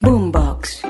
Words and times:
Boombox. 0.00 0.82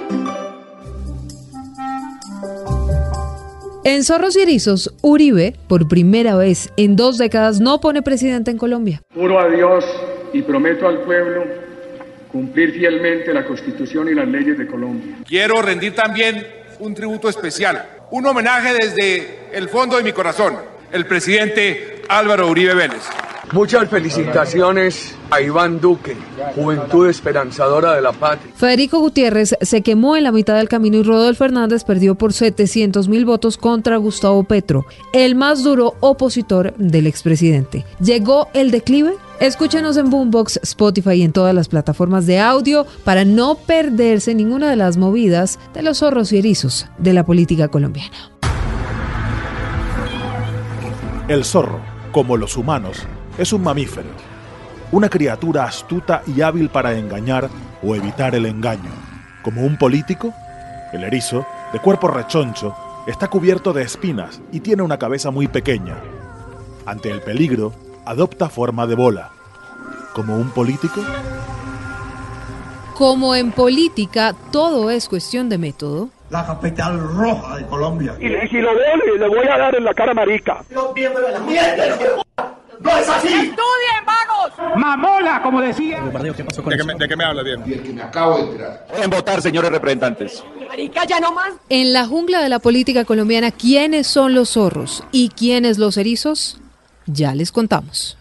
En 3.85 4.03
Zorros 4.03 4.37
y 4.37 4.41
Erizos, 4.41 4.95
Uribe, 5.03 5.55
por 5.69 5.87
primera 5.89 6.35
vez 6.37 6.73
en 6.77 6.97
dos 6.97 7.19
décadas, 7.19 7.61
no 7.61 7.81
pone 7.81 8.03
presidente 8.03 8.51
en 8.51 8.59
Colombia. 8.59 9.03
Juro 9.15 9.39
a 9.39 9.49
Dios 9.49 9.85
y 10.33 10.43
prometo 10.43 10.89
al 10.89 11.03
pueblo 11.03 11.45
cumplir 12.33 12.73
fielmente 12.73 13.33
la 13.33 13.47
Constitución 13.47 14.09
y 14.09 14.15
las 14.15 14.27
leyes 14.27 14.59
de 14.59 14.67
Colombia. 14.67 15.17
Quiero 15.29 15.63
rendir 15.63 15.95
también 15.95 16.45
un 16.81 16.95
tributo 16.95 17.29
especial, 17.29 17.87
un 18.11 18.27
homenaje 18.27 18.73
desde 18.75 19.39
el 19.53 19.69
fondo 19.69 19.97
de 19.97 20.03
mi 20.03 20.13
corazón, 20.13 20.57
el 20.91 21.07
presidente 21.07 22.03
Álvaro 22.09 22.49
Uribe 22.49 22.75
Vélez. 22.75 23.03
Muchas 23.53 23.89
felicitaciones 23.89 25.15
a 25.31 25.41
Iván 25.41 25.81
Duque, 25.81 26.17
Juventud 26.55 27.09
Esperanzadora 27.09 27.95
de 27.95 28.03
la 28.03 28.13
Patria. 28.13 28.53
Federico 28.57 28.99
Gutiérrez 29.01 29.57
se 29.61 29.83
quemó 29.83 30.17
en 30.17 30.25
la 30.25 30.33
mitad 30.33 30.57
del 30.57 30.69
camino 30.69 30.97
y 30.97 31.03
Rodolfo 31.03 31.45
Hernández 31.45 31.85
perdió 31.85 32.15
por 32.15 32.33
700 32.33 33.09
mil 33.09 33.25
votos 33.25 33.57
contra 33.57 33.97
Gustavo 33.97 34.45
Petro, 34.45 34.87
el 35.13 35.35
más 35.35 35.63
duro 35.63 35.95
opositor 36.01 36.75
del 36.77 37.07
expresidente. 37.07 37.85
¿Llegó 38.01 38.49
el 38.55 38.71
declive? 38.71 39.15
Escúchenos 39.41 39.97
en 39.97 40.11
Boombox, 40.11 40.61
Spotify 40.63 41.15
y 41.15 41.23
en 41.23 41.33
todas 41.33 41.55
las 41.55 41.69
plataformas 41.69 42.27
de 42.27 42.39
audio 42.39 42.87
para 43.05 43.25
no 43.25 43.57
perderse 43.57 44.35
ninguna 44.35 44.71
de 44.71 44.77
las 44.77 44.97
movidas 44.97 45.59
de 45.75 45.83
los 45.83 45.99
zorros 45.99 46.33
y 46.33 46.39
erizos 46.39 46.87
de 46.99 47.13
la 47.13 47.25
política 47.25 47.69
colombiana. 47.69 48.17
El 51.27 51.45
zorro, 51.45 51.81
como 52.13 52.37
los 52.37 52.57
humanos, 52.57 53.07
es 53.39 53.53
un 53.53 53.63
mamífero, 53.63 54.11
una 54.93 55.09
criatura 55.09 55.65
astuta 55.65 56.23
y 56.27 56.41
hábil 56.41 56.69
para 56.69 56.95
engañar 56.95 57.49
o 57.83 57.95
evitar 57.95 58.35
el 58.35 58.47
engaño. 58.47 58.91
Como 59.43 59.63
un 59.63 59.77
político, 59.77 60.33
el 60.93 61.05
erizo, 61.05 61.47
de 61.73 61.81
cuerpo 61.81 62.09
rechoncho, 62.09 62.75
está 63.07 63.29
cubierto 63.29 63.73
de 63.73 63.83
espinas 63.83 64.41
y 64.53 64.61
tiene 64.61 64.83
una 64.83 64.99
cabeza 64.99 65.31
muy 65.31 65.49
pequeña. 65.49 65.97
Ante 66.87 67.11
el 67.11 67.21
peligro, 67.21 67.73
adopta 68.05 68.49
forma 68.49 68.87
de 68.87 68.95
bola. 68.95 69.31
Como 70.15 70.37
un 70.37 70.51
político, 70.51 71.01
Como 72.95 73.35
en 73.35 73.51
política 73.51 74.35
todo 74.53 74.91
es 74.91 75.09
cuestión 75.09 75.49
de 75.49 75.59
método, 75.59 76.11
la 76.31 76.47
capital 76.47 76.99
roja 77.01 77.57
de 77.57 77.67
Colombia. 77.67 78.15
Y, 78.19 78.29
si 78.49 78.57
lo 78.59 78.75
veo, 78.75 78.97
le, 78.97 79.19
le 79.19 79.29
voy 79.29 79.47
a 79.47 79.59
dar 79.59 79.75
en 79.75 79.85
la 79.85 79.95
cara 79.95 80.15
marica. 80.15 80.65
Miembros 80.95 81.27
de 81.27 81.33
la 81.33 81.41
mierda, 81.41 81.85
no 82.85 82.97
es 82.99 83.09
así. 83.09 83.29
¡Estudien, 83.29 84.05
vagos! 84.07 84.77
Mamola, 84.77 85.43
como 85.43 85.61
decía. 85.61 86.03
¿De 86.03 86.33
qué, 86.77 86.85
me, 86.85 86.95
de 86.95 87.09
qué 87.09 87.17
me 87.17 87.25
habla 87.25 87.43
bien? 87.43 87.63
Y 87.67 87.73
el 87.73 87.83
que 87.83 87.93
me 87.93 88.03
acabo 88.03 88.37
de 88.37 88.43
enterar. 88.43 88.87
En 88.97 89.11
votar, 89.11 89.43
señores 89.43 89.71
representantes. 89.71 90.45
Marica, 90.69 91.05
ya 91.07 91.19
no 91.19 91.33
más. 91.33 91.53
En 91.69 91.93
la 91.93 92.07
jungla 92.07 92.43
de 92.43 92.49
la 92.49 92.59
política 92.59 93.05
colombiana, 93.05 93.51
¿quiénes 93.51 94.07
son 94.07 94.35
los 94.35 94.51
zorros 94.51 95.03
y 95.11 95.31
quiénes 95.31 95.79
los 95.79 95.97
erizos? 95.97 96.59
Ya 97.07 97.35
les 97.35 97.53
contamos. 97.53 98.17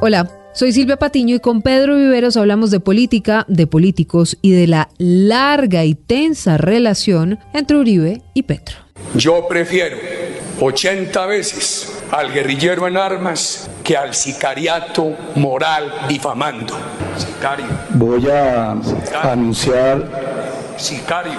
Hola, 0.00 0.28
soy 0.54 0.72
Silvia 0.72 0.96
Patiño 0.96 1.34
y 1.34 1.40
con 1.40 1.62
Pedro 1.62 1.96
Viveros 1.96 2.36
hablamos 2.36 2.70
de 2.70 2.78
política, 2.78 3.44
de 3.48 3.66
políticos 3.66 4.38
y 4.40 4.52
de 4.52 4.68
la 4.68 4.88
larga 4.98 5.84
y 5.84 5.96
tensa 5.96 6.56
relación 6.56 7.40
entre 7.52 7.76
Uribe 7.76 8.22
y 8.34 8.44
Petro. 8.44 8.76
Yo 9.14 9.48
prefiero 9.48 9.96
80 10.60 11.26
veces 11.26 11.92
al 12.12 12.32
guerrillero 12.32 12.86
en 12.86 12.96
armas 12.96 13.68
que 13.82 13.96
al 13.96 14.14
sicariato 14.14 15.16
moral 15.34 15.92
difamando. 16.08 16.76
Sicario, 17.18 17.66
voy 17.90 18.28
a 18.28 18.76
anunciar 19.22 20.72
sicario. 20.76 21.32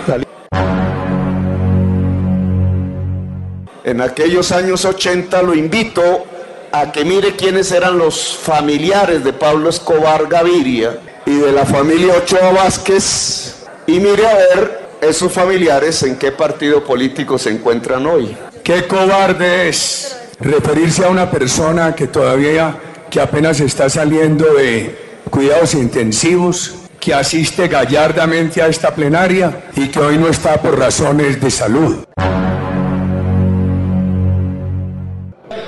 En 3.85 4.01
aquellos 4.01 4.51
años 4.51 4.83
80 4.83 5.41
lo 5.41 5.55
invito 5.55 6.34
a 6.81 6.91
que 6.91 7.05
mire 7.05 7.37
quiénes 7.37 7.71
eran 7.71 7.97
los 7.97 8.35
familiares 8.35 9.23
de 9.23 9.31
Pablo 9.31 9.69
Escobar 9.69 10.27
Gaviria 10.27 10.99
y 11.25 11.33
de 11.37 11.53
la 11.53 11.65
familia 11.65 12.15
Ochoa 12.17 12.51
Vázquez 12.51 13.65
y 13.87 13.93
mire 13.93 14.27
a 14.27 14.35
ver 14.35 14.79
esos 14.99 15.31
familiares 15.31 16.03
en 16.03 16.17
qué 16.17 16.33
partido 16.33 16.83
político 16.83 17.37
se 17.37 17.51
encuentran 17.51 18.05
hoy. 18.05 18.35
Qué 18.61 18.87
cobarde 18.87 19.69
es 19.69 20.17
referirse 20.41 21.05
a 21.05 21.09
una 21.09 21.31
persona 21.31 21.95
que 21.95 22.07
todavía, 22.07 22.77
que 23.09 23.21
apenas 23.21 23.61
está 23.61 23.89
saliendo 23.89 24.53
de 24.53 25.21
cuidados 25.29 25.75
intensivos, 25.75 26.75
que 26.99 27.13
asiste 27.13 27.69
gallardamente 27.69 28.61
a 28.61 28.67
esta 28.67 28.93
plenaria 28.93 29.69
y 29.77 29.87
que 29.87 29.99
hoy 29.99 30.17
no 30.17 30.27
está 30.27 30.61
por 30.61 30.77
razones 30.77 31.39
de 31.39 31.51
salud. 31.51 32.03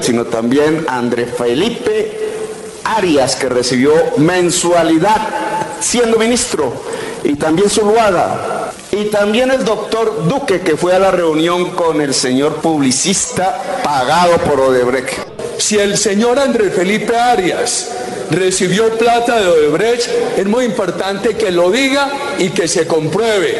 Sino 0.07 0.23
también 0.23 0.85
André 0.87 1.25
Felipe 1.25 2.17
Arias, 2.85 3.35
que 3.35 3.49
recibió 3.49 3.91
mensualidad 4.15 5.17
siendo 5.81 6.17
ministro, 6.17 6.71
y 7.25 7.35
también 7.35 7.69
Zuluaga, 7.69 8.71
y 8.89 9.09
también 9.09 9.51
el 9.51 9.65
doctor 9.65 10.29
Duque, 10.29 10.61
que 10.61 10.77
fue 10.77 10.95
a 10.95 10.99
la 10.99 11.11
reunión 11.11 11.71
con 11.71 11.99
el 11.99 12.13
señor 12.13 12.61
publicista 12.61 13.81
pagado 13.83 14.37
por 14.37 14.61
Odebrecht. 14.61 15.11
Si 15.57 15.77
el 15.77 15.97
señor 15.97 16.39
Andrés 16.39 16.73
Felipe 16.73 17.13
Arias 17.13 17.89
recibió 18.31 18.89
plata 18.97 19.41
de 19.41 19.47
Odebrecht, 19.49 20.09
es 20.37 20.45
muy 20.45 20.63
importante 20.63 21.35
que 21.35 21.51
lo 21.51 21.69
diga 21.69 22.09
y 22.39 22.51
que 22.51 22.69
se 22.69 22.87
compruebe. 22.87 23.57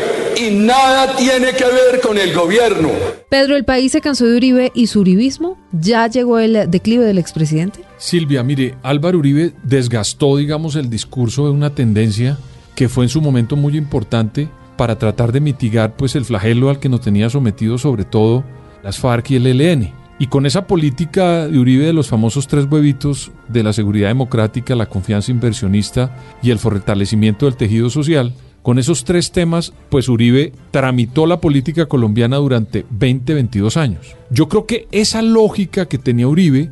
Y 0.47 0.52
nada 0.52 1.13
tiene 1.18 1.52
que 1.52 1.66
ver 1.66 2.00
con 2.02 2.18
el 2.18 2.34
gobierno. 2.34 2.90
Pedro, 3.30 3.58
¿el 3.58 3.66
país 3.66 3.91
se 3.91 4.00
cansó 4.00 4.25
de 4.25 4.38
Uribe 4.38 4.72
y 4.74 4.88
su 4.88 5.02
uribismo? 5.02 5.58
¿Ya 5.74 6.08
llegó 6.08 6.40
el 6.40 6.72
declive 6.72 7.03
del 7.03 7.18
expresidente? 7.18 7.81
Silvia, 7.97 8.44
mire, 8.44 8.75
Álvaro 8.81 9.18
Uribe 9.18 9.53
desgastó, 9.63 10.38
digamos, 10.38 10.78
el 10.78 10.90
discurso 10.90 11.46
de 11.46 11.52
una 11.52 11.72
tendencia 11.72 12.38
que 12.75 12.88
fue 12.88 13.03
en 13.03 13.09
su 13.09 13.22
momento 13.22 13.58
muy 13.58 13.75
importante 13.75 14.47
para 14.78 14.97
tratar 14.97 15.34
de 15.34 15.41
mitigar 15.41 15.97
pues 15.97 16.16
el 16.16 16.24
flagelo 16.24 16.69
al 16.69 16.79
que 16.79 16.88
nos 16.88 17.02
tenía 17.02 17.29
sometido 17.29 17.78
sobre 17.78 18.06
todo 18.06 18.46
las 18.84 19.00
FARC 19.00 19.31
y 19.31 19.35
el 19.35 19.47
ELN. 19.47 19.91
Y 20.19 20.28
con 20.28 20.46
esa 20.46 20.66
política 20.66 21.47
de 21.47 21.59
Uribe 21.59 21.88
de 21.88 21.94
los 21.94 22.08
famosos 22.08 22.47
tres 22.47 22.68
huevitos 22.72 23.31
de 23.50 23.64
la 23.64 23.74
seguridad 23.74 24.08
democrática, 24.08 24.75
la 24.75 24.85
confianza 24.85 25.31
inversionista 25.31 26.16
y 26.41 26.52
el 26.52 26.59
fortalecimiento 26.59 27.47
del 27.47 27.58
tejido 27.58 27.90
social, 27.90 28.34
con 28.62 28.79
esos 28.79 29.06
tres 29.06 29.31
temas, 29.31 29.72
pues 29.90 30.09
Uribe 30.09 30.51
tramitó 30.72 31.25
la 31.25 31.40
política 31.40 31.85
colombiana 31.85 32.38
durante 32.38 32.85
20, 32.90 33.34
22 33.34 33.78
años. 33.78 34.16
Yo 34.29 34.50
creo 34.50 34.66
que 34.66 34.88
esa 34.91 35.22
lógica 35.22 35.88
que 35.88 35.97
tenía 35.97 36.28
Uribe 36.28 36.69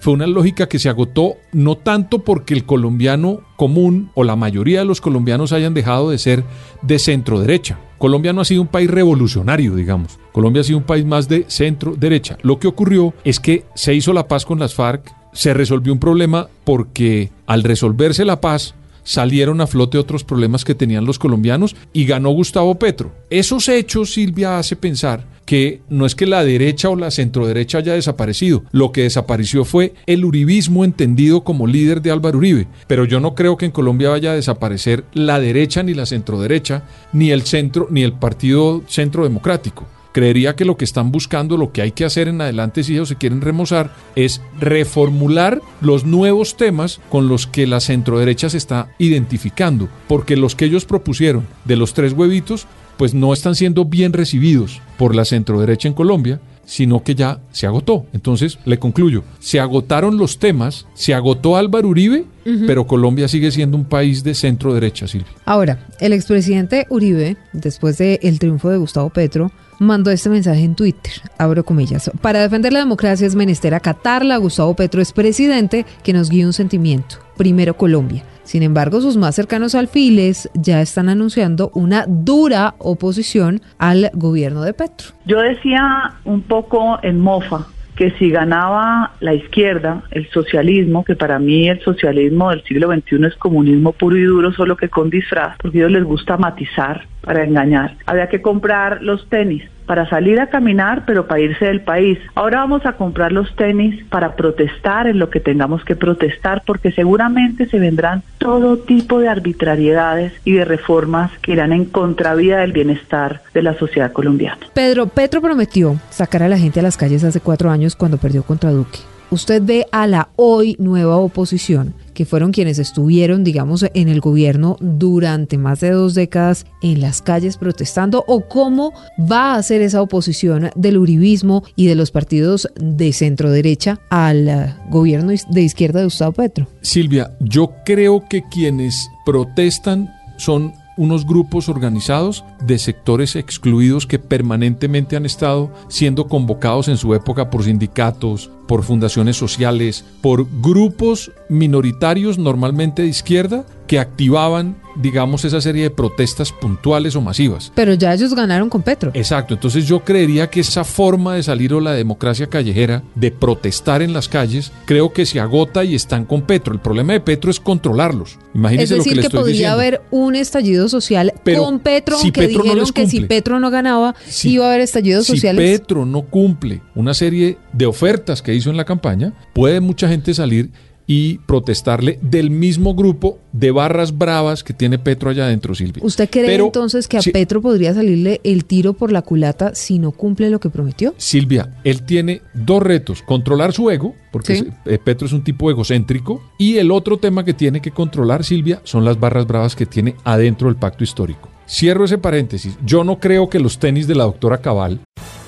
fue 0.00 0.14
una 0.14 0.26
lógica 0.26 0.68
que 0.68 0.80
se 0.80 0.88
agotó 0.88 1.36
no 1.52 1.76
tanto 1.76 2.20
porque 2.20 2.54
el 2.54 2.64
colombiano 2.64 3.40
común 3.56 4.10
o 4.14 4.24
la 4.24 4.34
mayoría 4.34 4.80
de 4.80 4.84
los 4.84 5.00
colombianos 5.00 5.52
hayan 5.52 5.74
dejado 5.74 6.10
de 6.10 6.18
ser 6.18 6.44
de 6.82 6.98
centro 6.98 7.40
derecha. 7.40 7.78
Colombia 7.98 8.32
no 8.32 8.40
ha 8.40 8.44
sido 8.44 8.62
un 8.62 8.68
país 8.68 8.90
revolucionario, 8.90 9.74
digamos. 9.74 10.18
Colombia 10.32 10.62
ha 10.62 10.64
sido 10.64 10.78
un 10.78 10.84
país 10.84 11.04
más 11.04 11.28
de 11.28 11.44
centro 11.48 11.94
derecha. 11.96 12.38
Lo 12.42 12.58
que 12.58 12.68
ocurrió 12.68 13.12
es 13.24 13.40
que 13.40 13.64
se 13.74 13.94
hizo 13.94 14.12
la 14.12 14.28
paz 14.28 14.44
con 14.44 14.58
las 14.58 14.74
FARC, 14.74 15.12
se 15.32 15.54
resolvió 15.54 15.92
un 15.92 15.98
problema 15.98 16.48
porque 16.64 17.30
al 17.46 17.62
resolverse 17.62 18.24
la 18.24 18.40
paz 18.40 18.74
salieron 19.08 19.62
a 19.62 19.66
flote 19.66 19.96
otros 19.96 20.22
problemas 20.22 20.66
que 20.66 20.74
tenían 20.74 21.06
los 21.06 21.18
colombianos 21.18 21.74
y 21.94 22.04
ganó 22.04 22.28
Gustavo 22.28 22.74
Petro. 22.74 23.10
Esos 23.30 23.70
hechos, 23.70 24.12
Silvia, 24.12 24.58
hace 24.58 24.76
pensar 24.76 25.26
que 25.46 25.80
no 25.88 26.04
es 26.04 26.14
que 26.14 26.26
la 26.26 26.44
derecha 26.44 26.90
o 26.90 26.96
la 26.96 27.10
centroderecha 27.10 27.78
haya 27.78 27.94
desaparecido, 27.94 28.64
lo 28.70 28.92
que 28.92 29.04
desapareció 29.04 29.64
fue 29.64 29.94
el 30.04 30.26
uribismo 30.26 30.84
entendido 30.84 31.42
como 31.42 31.66
líder 31.66 32.02
de 32.02 32.10
Álvaro 32.10 32.36
Uribe, 32.36 32.68
pero 32.86 33.06
yo 33.06 33.18
no 33.18 33.34
creo 33.34 33.56
que 33.56 33.64
en 33.64 33.72
Colombia 33.72 34.10
vaya 34.10 34.32
a 34.32 34.34
desaparecer 34.34 35.06
la 35.14 35.40
derecha 35.40 35.82
ni 35.82 35.94
la 35.94 36.04
centroderecha, 36.04 36.82
ni 37.14 37.30
el 37.30 37.42
centro 37.42 37.88
ni 37.90 38.02
el 38.02 38.12
partido 38.12 38.82
centro 38.88 39.24
democrático. 39.24 39.86
Creería 40.12 40.56
que 40.56 40.64
lo 40.64 40.76
que 40.76 40.84
están 40.84 41.12
buscando, 41.12 41.56
lo 41.56 41.72
que 41.72 41.82
hay 41.82 41.92
que 41.92 42.04
hacer 42.04 42.28
en 42.28 42.40
adelante 42.40 42.84
si 42.84 42.94
ellos 42.94 43.08
se 43.08 43.16
quieren 43.16 43.40
remozar, 43.40 43.94
es 44.16 44.40
reformular 44.58 45.60
los 45.80 46.04
nuevos 46.04 46.56
temas 46.56 47.00
con 47.08 47.28
los 47.28 47.46
que 47.46 47.66
la 47.66 47.80
centroderecha 47.80 48.50
se 48.50 48.58
está 48.58 48.92
identificando, 48.98 49.88
porque 50.06 50.36
los 50.36 50.54
que 50.54 50.64
ellos 50.64 50.84
propusieron 50.84 51.46
de 51.64 51.76
los 51.76 51.94
tres 51.94 52.12
huevitos, 52.12 52.66
pues 52.98 53.14
no 53.14 53.32
están 53.32 53.54
siendo 53.54 53.86
bien 53.86 54.12
recibidos 54.12 54.82
por 54.98 55.14
la 55.14 55.24
centroderecha 55.24 55.88
en 55.88 55.94
Colombia 55.94 56.40
sino 56.68 57.02
que 57.02 57.14
ya 57.14 57.40
se 57.50 57.66
agotó. 57.66 58.04
Entonces, 58.12 58.58
le 58.66 58.78
concluyo, 58.78 59.24
se 59.40 59.58
agotaron 59.58 60.18
los 60.18 60.38
temas, 60.38 60.86
se 60.92 61.14
agotó 61.14 61.56
Álvaro 61.56 61.88
Uribe, 61.88 62.26
pero 62.66 62.86
Colombia 62.86 63.26
sigue 63.26 63.50
siendo 63.50 63.76
un 63.76 63.86
país 63.86 64.22
de 64.22 64.34
centro 64.34 64.74
derecha, 64.74 65.08
Silvia. 65.08 65.32
Ahora, 65.46 65.86
el 65.98 66.12
expresidente 66.12 66.86
Uribe, 66.90 67.38
después 67.54 67.96
del 67.96 68.38
triunfo 68.38 68.68
de 68.68 68.76
Gustavo 68.76 69.08
Petro, 69.08 69.50
mandó 69.78 70.10
este 70.10 70.28
mensaje 70.28 70.62
en 70.62 70.74
Twitter, 70.74 71.12
abro 71.38 71.64
comillas, 71.64 72.10
para 72.20 72.40
defender 72.40 72.72
la 72.72 72.80
democracia 72.80 73.26
es 73.26 73.34
menester 73.34 73.74
acatarla, 73.74 74.36
Gustavo 74.36 74.74
Petro 74.74 75.00
es 75.00 75.12
presidente 75.12 75.86
que 76.02 76.12
nos 76.12 76.28
guía 76.28 76.46
un 76.46 76.52
sentimiento, 76.52 77.16
primero 77.38 77.76
Colombia. 77.78 78.24
Sin 78.48 78.62
embargo, 78.62 79.02
sus 79.02 79.18
más 79.18 79.34
cercanos 79.34 79.74
alfiles 79.74 80.48
ya 80.54 80.80
están 80.80 81.10
anunciando 81.10 81.70
una 81.74 82.06
dura 82.08 82.76
oposición 82.78 83.60
al 83.76 84.10
gobierno 84.14 84.62
de 84.62 84.72
Petro. 84.72 85.08
Yo 85.26 85.42
decía 85.42 86.14
un 86.24 86.40
poco 86.40 86.98
en 87.02 87.20
mofa 87.20 87.66
que 87.94 88.10
si 88.12 88.30
ganaba 88.30 89.12
la 89.20 89.34
izquierda, 89.34 90.02
el 90.12 90.30
socialismo, 90.30 91.04
que 91.04 91.14
para 91.14 91.38
mí 91.38 91.68
el 91.68 91.82
socialismo 91.82 92.48
del 92.48 92.64
siglo 92.64 92.90
XXI 92.90 93.26
es 93.26 93.34
comunismo 93.34 93.92
puro 93.92 94.16
y 94.16 94.22
duro, 94.22 94.50
solo 94.54 94.78
que 94.78 94.88
con 94.88 95.10
disfraz, 95.10 95.58
porque 95.60 95.76
a 95.76 95.80
ellos 95.82 95.92
les 95.92 96.04
gusta 96.04 96.38
matizar 96.38 97.06
para 97.20 97.44
engañar. 97.44 97.98
Había 98.06 98.30
que 98.30 98.40
comprar 98.40 99.02
los 99.02 99.28
tenis 99.28 99.64
para 99.88 100.08
salir 100.08 100.38
a 100.38 100.48
caminar, 100.48 101.04
pero 101.06 101.26
para 101.26 101.40
irse 101.40 101.64
del 101.64 101.80
país. 101.80 102.18
Ahora 102.36 102.58
vamos 102.58 102.86
a 102.86 102.92
comprar 102.92 103.32
los 103.32 103.56
tenis 103.56 104.04
para 104.04 104.36
protestar 104.36 105.08
en 105.08 105.18
lo 105.18 105.30
que 105.30 105.40
tengamos 105.40 105.82
que 105.84 105.96
protestar, 105.96 106.62
porque 106.64 106.92
seguramente 106.92 107.66
se 107.66 107.78
vendrán 107.80 108.22
todo 108.36 108.76
tipo 108.76 109.18
de 109.18 109.28
arbitrariedades 109.28 110.34
y 110.44 110.52
de 110.52 110.66
reformas 110.66 111.32
que 111.40 111.52
irán 111.52 111.72
en 111.72 111.86
contravía 111.86 112.58
del 112.58 112.72
bienestar 112.72 113.40
de 113.54 113.62
la 113.62 113.74
sociedad 113.74 114.12
colombiana. 114.12 114.58
Pedro, 114.74 115.06
Petro 115.06 115.40
prometió 115.40 115.96
sacar 116.10 116.42
a 116.42 116.48
la 116.48 116.58
gente 116.58 116.80
a 116.80 116.82
las 116.82 116.98
calles 116.98 117.24
hace 117.24 117.40
cuatro 117.40 117.70
años 117.70 117.96
cuando 117.96 118.18
perdió 118.18 118.42
contra 118.42 118.70
Duque. 118.70 118.98
Usted 119.30 119.62
ve 119.62 119.86
a 119.92 120.06
la 120.06 120.30
hoy 120.36 120.74
nueva 120.78 121.16
oposición 121.16 121.94
que 122.14 122.24
fueron 122.24 122.50
quienes 122.50 122.78
estuvieron, 122.78 123.44
digamos, 123.44 123.84
en 123.94 124.08
el 124.08 124.20
gobierno 124.20 124.76
durante 124.80 125.58
más 125.58 125.80
de 125.80 125.90
dos 125.90 126.14
décadas 126.14 126.66
en 126.82 127.00
las 127.00 127.20
calles 127.20 127.58
protestando 127.58 128.24
o 128.26 128.48
cómo 128.48 128.92
va 129.20 129.54
a 129.54 129.62
ser 129.62 129.82
esa 129.82 130.02
oposición 130.02 130.70
del 130.74 130.96
uribismo 130.96 131.62
y 131.76 131.86
de 131.86 131.94
los 131.94 132.10
partidos 132.10 132.68
de 132.74 133.12
centro 133.12 133.50
derecha 133.50 134.00
al 134.10 134.48
eh, 134.48 134.74
gobierno 134.90 135.32
de 135.50 135.62
izquierda 135.62 136.00
de 136.00 136.06
Gustavo 136.06 136.32
Petro. 136.32 136.66
Silvia, 136.80 137.36
yo 137.38 137.72
creo 137.84 138.26
que 138.28 138.42
quienes 138.48 139.08
protestan 139.24 140.08
son 140.38 140.72
unos 140.98 141.24
grupos 141.24 141.68
organizados 141.68 142.44
de 142.60 142.78
sectores 142.78 143.36
excluidos 143.36 144.06
que 144.06 144.18
permanentemente 144.18 145.16
han 145.16 145.24
estado 145.24 145.72
siendo 145.88 146.26
convocados 146.26 146.88
en 146.88 146.98
su 146.98 147.14
época 147.14 147.48
por 147.48 147.62
sindicatos, 147.62 148.50
por 148.66 148.82
fundaciones 148.82 149.36
sociales, 149.36 150.04
por 150.20 150.46
grupos 150.60 151.32
minoritarios 151.48 152.36
normalmente 152.36 153.02
de 153.02 153.08
izquierda 153.08 153.64
que 153.86 154.00
activaban, 154.00 154.76
digamos, 155.00 155.44
esa 155.44 155.60
serie 155.60 155.84
de 155.84 155.90
protestas 155.90 156.52
puntuales 156.52 157.16
o 157.16 157.20
masivas. 157.20 157.72
Pero 157.74 157.94
ya 157.94 158.12
ellos 158.14 158.34
ganaron 158.34 158.68
con 158.68 158.82
Petro. 158.82 159.10
Exacto, 159.14 159.54
entonces 159.54 159.86
yo 159.86 160.00
creería 160.00 160.50
que 160.50 160.60
esa 160.60 160.84
forma 160.84 161.34
de 161.34 161.42
salir 161.42 161.72
o 161.74 161.80
la 161.80 161.92
democracia 161.92 162.48
callejera, 162.48 163.02
de 163.14 163.30
protestar 163.30 164.02
en 164.02 164.12
las 164.12 164.28
calles, 164.28 164.72
creo 164.84 165.12
que 165.12 165.26
se 165.26 165.40
agota 165.40 165.84
y 165.84 165.94
están 165.94 166.24
con 166.24 166.42
Petro. 166.42 166.72
El 166.74 166.80
problema 166.80 167.12
de 167.12 167.20
Petro 167.20 167.50
es 167.50 167.60
controlarlos. 167.60 168.38
Imagínense 168.54 168.94
es 168.94 168.98
decir, 169.04 169.16
lo 169.16 169.22
que, 169.22 169.28
que 169.28 169.34
le 169.34 169.38
estoy 169.38 169.40
podría 169.52 169.72
haber 169.72 170.02
un 170.10 170.34
estallido 170.34 170.88
social 170.88 171.32
Pero 171.44 171.64
con 171.64 171.80
Petro, 171.80 172.16
si 172.18 172.24
aunque 172.26 172.46
Petro 172.48 172.62
dijeron 172.62 172.90
que 172.90 173.06
si. 173.06 173.20
Petro 173.20 173.60
no 173.60 173.70
ganaba, 173.70 174.14
Si- 174.26 174.50
iba 174.50 174.64
a 174.64 174.68
haber 174.68 174.80
estallidos 174.80 175.26
si 175.26 175.32
sociales. 175.32 175.78
Petro 175.78 176.04
no 176.06 176.22
cumple 176.22 176.82
una 176.94 177.14
serie 177.14 177.58
de 177.72 177.86
ofertas 177.86 178.42
que 178.42 178.54
hizo 178.54 178.70
en 178.70 178.76
la 178.76 178.84
campaña, 178.84 179.32
puede 179.54 179.80
mucha 179.80 180.08
gente 180.08 180.34
salir 180.34 180.70
y 181.10 181.38
protestarle 181.38 182.18
del 182.22 182.50
mismo 182.50 182.94
grupo 182.94 183.38
de 183.52 183.70
barras 183.72 184.16
bravas 184.16 184.62
que 184.62 184.74
tiene 184.74 184.98
Petro 184.98 185.30
allá 185.30 185.46
adentro, 185.46 185.74
Silvia. 185.74 186.04
¿Usted 186.04 186.28
cree 186.30 186.44
Pero, 186.46 186.66
entonces 186.66 187.08
que 187.08 187.16
a 187.16 187.22
si- 187.22 187.32
Petro 187.32 187.60
podría 187.62 187.94
salirle 187.94 188.40
el 188.44 188.66
tiro 188.66 188.92
por 188.92 189.10
la 189.10 189.22
culata 189.22 189.74
si 189.74 189.98
no 189.98 190.12
cumple 190.12 190.50
lo 190.50 190.60
que 190.60 190.68
prometió? 190.68 191.14
Silvia, 191.16 191.74
él 191.82 192.02
tiene 192.02 192.42
dos 192.52 192.82
retos, 192.82 193.22
controlar 193.22 193.72
su 193.72 193.90
ego, 193.90 194.14
porque 194.30 194.54
Sí. 194.56 194.66
es- 194.68 194.92
eh, 194.92 194.98
Petro 195.02 195.26
es 195.26 195.32
un 195.32 195.42
tipo 195.42 195.70
egocéntrico, 195.70 196.42
y 196.58 196.76
el 196.76 196.90
otro 196.90 197.16
tema 197.16 197.42
que 197.42 197.54
tiene 197.54 197.80
que 197.80 197.90
controlar, 197.90 198.44
Silvia, 198.44 198.80
son 198.84 199.04
las 199.04 199.18
barras 199.18 199.46
bravas 199.46 199.74
que 199.74 199.86
tiene 199.86 200.14
adentro 200.24 200.68
del 200.68 200.76
pacto 200.76 201.02
histórico. 201.04 201.48
Cierro 201.66 202.04
ese 202.04 202.18
paréntesis. 202.18 202.76
Yo 202.84 203.02
no 203.02 203.18
creo 203.18 203.48
que 203.48 203.58
los 203.60 203.78
tenis 203.78 204.06
de 204.06 204.14
la 204.14 204.24
doctora 204.24 204.58
Cabal 204.58 205.00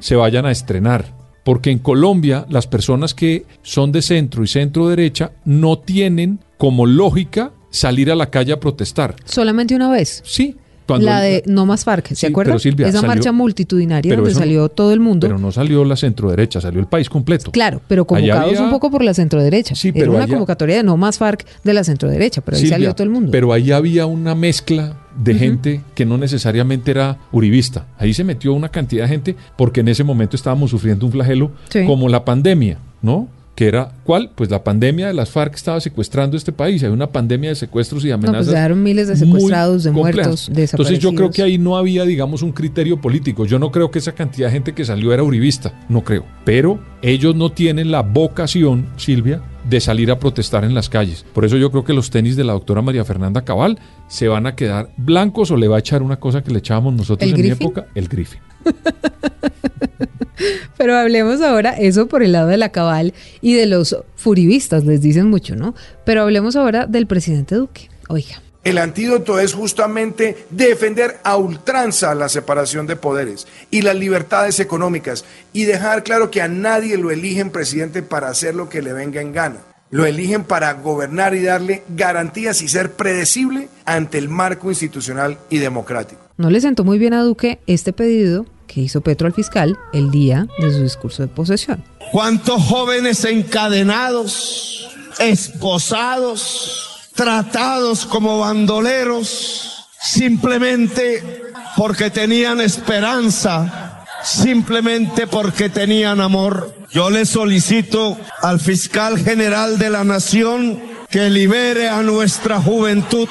se 0.00 0.16
vayan 0.16 0.46
a 0.46 0.50
estrenar. 0.50 1.16
Porque 1.44 1.70
en 1.70 1.78
Colombia 1.78 2.44
las 2.50 2.66
personas 2.66 3.14
que 3.14 3.46
son 3.62 3.90
de 3.92 4.02
centro 4.02 4.44
y 4.44 4.48
centro 4.48 4.88
derecha 4.88 5.32
no 5.44 5.78
tienen 5.78 6.40
como 6.58 6.84
lógica 6.84 7.52
salir 7.70 8.10
a 8.10 8.14
la 8.14 8.30
calle 8.30 8.52
a 8.52 8.60
protestar. 8.60 9.16
Solamente 9.24 9.74
una 9.74 9.90
vez. 9.90 10.22
Sí. 10.24 10.56
Cuando 10.88 11.06
la 11.06 11.20
de 11.20 11.42
No 11.46 11.66
Más 11.66 11.84
Farc, 11.84 12.08
¿se 12.08 12.14
Sí, 12.16 12.26
acuerdan? 12.26 12.58
Silvia, 12.58 12.88
Esa 12.88 12.98
salió- 13.00 13.08
marcha 13.14 13.30
multitudinaria 13.32 14.14
donde 14.16 14.30
eso 14.30 14.40
salió 14.40 14.68
todo 14.68 14.92
el 14.92 15.00
mundo. 15.00 15.26
Pero 15.26 15.38
no 15.38 15.52
salió 15.52 15.84
la 15.84 15.94
centro 15.96 16.30
derecha, 16.30 16.60
salió 16.60 16.80
el 16.80 16.86
país 16.86 17.08
completo. 17.08 17.50
Claro, 17.52 17.80
pero 17.86 18.04
convocados 18.06 18.48
había- 18.54 18.62
un 18.64 18.70
poco 18.70 18.90
por 18.90 19.04
la 19.04 19.14
centroderecha. 19.14 19.74
Sí, 19.74 19.88
Era 19.88 19.98
pero 20.00 20.10
una 20.12 20.24
allá- 20.24 20.32
convocatoria 20.32 20.76
de 20.78 20.82
no 20.82 20.96
más 20.96 21.18
FARC 21.18 21.44
de 21.62 21.74
la 21.74 21.84
centroderecha, 21.84 22.40
pero 22.40 22.56
ahí 22.56 22.62
Silvia, 22.62 22.74
salió 22.76 22.94
todo 22.94 23.04
el 23.04 23.10
mundo. 23.10 23.30
Pero 23.30 23.52
ahí 23.52 23.70
había 23.70 24.06
una 24.06 24.34
mezcla 24.34 24.96
de 25.22 25.34
gente 25.34 25.80
que 25.94 26.06
no 26.06 26.16
necesariamente 26.16 26.90
era 26.92 27.18
uribista. 27.32 27.86
Ahí 27.98 28.14
se 28.14 28.24
metió 28.24 28.52
una 28.54 28.68
cantidad 28.70 29.04
de 29.04 29.08
gente 29.08 29.36
porque 29.56 29.80
en 29.80 29.88
ese 29.88 30.04
momento 30.04 30.36
estábamos 30.36 30.70
sufriendo 30.70 31.04
un 31.06 31.12
flagelo 31.12 31.50
Sí. 31.68 31.84
como 31.86 32.08
la 32.08 32.24
pandemia, 32.24 32.78
¿no? 33.02 33.28
Que 33.58 33.66
era, 33.66 33.90
¿cuál? 34.04 34.30
Pues 34.36 34.50
la 34.50 34.62
pandemia 34.62 35.08
de 35.08 35.14
las 35.14 35.30
FARC 35.30 35.56
estaba 35.56 35.80
secuestrando 35.80 36.36
este 36.36 36.52
país. 36.52 36.80
Hay 36.84 36.90
una 36.90 37.08
pandemia 37.08 37.50
de 37.50 37.56
secuestros 37.56 38.04
y 38.04 38.08
no, 38.08 38.14
amenazas. 38.14 38.46
pues 38.46 38.54
dejaron 38.54 38.80
miles 38.84 39.08
de 39.08 39.16
secuestrados, 39.16 39.82
de 39.82 39.90
muertos, 39.90 40.48
de 40.52 40.62
Entonces 40.62 41.00
yo 41.00 41.08
creo 41.12 41.32
que 41.32 41.42
desaparecidos. 41.42 41.46
ahí 41.48 41.58
no 41.58 41.76
había, 41.76 42.04
digamos, 42.04 42.42
un 42.42 42.52
criterio 42.52 43.00
político. 43.00 43.46
Yo 43.46 43.58
no 43.58 43.72
creo 43.72 43.90
que 43.90 43.98
esa 43.98 44.12
cantidad 44.12 44.46
de 44.46 44.52
gente 44.52 44.74
que 44.74 44.84
salió 44.84 45.12
era 45.12 45.24
uribista, 45.24 45.72
no 45.88 46.04
creo. 46.04 46.24
Pero 46.44 46.78
ellos 47.02 47.34
no 47.34 47.50
tienen 47.50 47.90
la 47.90 48.02
vocación, 48.02 48.86
Silvia, 48.96 49.42
de 49.68 49.80
salir 49.80 50.12
a 50.12 50.20
protestar 50.20 50.62
en 50.62 50.72
las 50.72 50.88
calles. 50.88 51.26
Por 51.34 51.44
eso 51.44 51.56
yo 51.56 51.72
creo 51.72 51.82
que 51.82 51.94
los 51.94 52.10
tenis 52.10 52.36
de 52.36 52.44
la 52.44 52.52
doctora 52.52 52.80
María 52.80 53.04
Fernanda 53.04 53.44
Cabal 53.44 53.80
se 54.06 54.28
van 54.28 54.46
a 54.46 54.54
quedar 54.54 54.90
blancos 54.96 55.50
o 55.50 55.56
le 55.56 55.66
va 55.66 55.74
a 55.74 55.80
echar 55.80 56.04
una 56.04 56.20
cosa 56.20 56.44
que 56.44 56.52
le 56.52 56.60
echábamos 56.60 56.94
nosotros 56.94 57.28
¿El 57.28 57.34
en 57.34 57.42
mi 57.42 57.48
Griffin? 57.48 57.66
época, 57.66 57.86
el 57.96 58.06
griffin. 58.06 58.40
Pero 60.76 60.96
hablemos 60.96 61.40
ahora, 61.40 61.72
eso 61.72 62.06
por 62.06 62.22
el 62.22 62.32
lado 62.32 62.48
de 62.48 62.56
la 62.56 62.70
cabal 62.70 63.14
y 63.40 63.54
de 63.54 63.66
los 63.66 63.96
furibistas, 64.16 64.84
les 64.84 65.00
dicen 65.00 65.28
mucho, 65.28 65.56
¿no? 65.56 65.74
Pero 66.04 66.22
hablemos 66.22 66.56
ahora 66.56 66.86
del 66.86 67.06
presidente 67.06 67.56
Duque. 67.56 67.88
Oiga. 68.08 68.42
El 68.64 68.78
antídoto 68.78 69.38
es 69.38 69.54
justamente 69.54 70.36
defender 70.50 71.18
a 71.22 71.36
ultranza 71.36 72.14
la 72.14 72.28
separación 72.28 72.86
de 72.86 72.96
poderes 72.96 73.46
y 73.70 73.82
las 73.82 73.96
libertades 73.96 74.60
económicas 74.60 75.24
y 75.52 75.64
dejar 75.64 76.02
claro 76.02 76.30
que 76.30 76.42
a 76.42 76.48
nadie 76.48 76.98
lo 76.98 77.10
eligen 77.10 77.50
presidente 77.50 78.02
para 78.02 78.28
hacer 78.28 78.54
lo 78.54 78.68
que 78.68 78.82
le 78.82 78.92
venga 78.92 79.22
en 79.22 79.32
gana. 79.32 79.58
Lo 79.90 80.04
eligen 80.04 80.44
para 80.44 80.74
gobernar 80.74 81.34
y 81.34 81.42
darle 81.42 81.82
garantías 81.96 82.60
y 82.60 82.68
ser 82.68 82.92
predecible 82.92 83.70
ante 83.86 84.18
el 84.18 84.28
marco 84.28 84.68
institucional 84.68 85.38
y 85.48 85.58
democrático. 85.58 86.20
No 86.36 86.50
le 86.50 86.60
sentó 86.60 86.84
muy 86.84 86.98
bien 86.98 87.14
a 87.14 87.22
Duque 87.22 87.60
este 87.66 87.94
pedido 87.94 88.44
que 88.68 88.82
hizo 88.82 89.00
Petro 89.00 89.26
al 89.26 89.34
fiscal 89.34 89.76
el 89.92 90.12
día 90.12 90.46
de 90.60 90.70
su 90.70 90.82
discurso 90.82 91.22
de 91.22 91.28
posesión. 91.28 91.82
¿Cuántos 92.12 92.62
jóvenes 92.62 93.24
encadenados, 93.24 94.88
esposados, 95.18 97.08
tratados 97.16 98.06
como 98.06 98.38
bandoleros, 98.38 99.88
simplemente 100.00 101.42
porque 101.76 102.10
tenían 102.10 102.60
esperanza 102.60 103.88
simplemente 104.22 105.26
porque 105.26 105.68
tenían 105.68 106.20
amor. 106.20 106.74
Yo 106.90 107.10
le 107.10 107.26
solicito 107.26 108.18
al 108.42 108.60
fiscal 108.60 109.18
general 109.18 109.78
de 109.78 109.90
la 109.90 110.04
nación 110.04 110.80
que 111.10 111.30
libere 111.30 111.88
a 111.88 112.02
nuestra 112.02 112.60
juventud. 112.60 113.28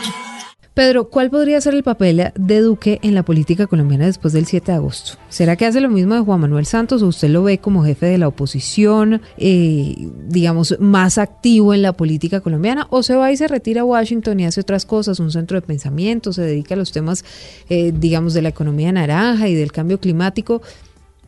Pedro, 0.77 1.09
¿cuál 1.09 1.31
podría 1.31 1.59
ser 1.59 1.73
el 1.73 1.81
papel 1.81 2.31
de 2.35 2.61
Duque 2.61 2.99
en 3.01 3.15
la 3.15 3.23
política 3.23 3.65
colombiana 3.65 4.05
después 4.05 4.31
del 4.31 4.45
7 4.45 4.73
de 4.73 4.75
agosto? 4.77 5.13
¿Será 5.27 5.55
que 5.55 5.65
hace 5.65 5.81
lo 5.81 5.89
mismo 5.89 6.13
de 6.13 6.21
Juan 6.21 6.39
Manuel 6.39 6.67
Santos 6.67 7.01
o 7.01 7.07
usted 7.07 7.29
lo 7.29 7.41
ve 7.41 7.57
como 7.57 7.83
jefe 7.83 8.05
de 8.05 8.19
la 8.19 8.27
oposición, 8.27 9.23
eh, 9.39 9.95
digamos, 10.27 10.77
más 10.79 11.17
activo 11.17 11.73
en 11.73 11.81
la 11.81 11.93
política 11.93 12.41
colombiana? 12.41 12.85
¿O 12.91 13.01
se 13.01 13.15
va 13.15 13.31
y 13.31 13.37
se 13.37 13.47
retira 13.47 13.81
a 13.81 13.85
Washington 13.85 14.39
y 14.39 14.45
hace 14.45 14.61
otras 14.61 14.85
cosas, 14.85 15.19
un 15.19 15.31
centro 15.31 15.59
de 15.59 15.65
pensamiento, 15.65 16.31
se 16.31 16.43
dedica 16.43 16.75
a 16.75 16.77
los 16.77 16.91
temas, 16.91 17.25
eh, 17.69 17.91
digamos, 17.91 18.35
de 18.35 18.43
la 18.43 18.49
economía 18.49 18.91
naranja 18.91 19.47
y 19.47 19.55
del 19.55 19.71
cambio 19.71 19.99
climático, 19.99 20.61